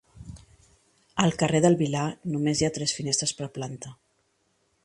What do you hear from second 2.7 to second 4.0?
tres finestres per planta.